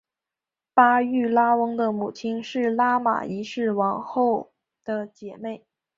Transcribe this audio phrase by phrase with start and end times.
[0.73, 4.51] 巴育拉翁的母亲是拉玛一世王后
[4.83, 5.63] 的姐妹。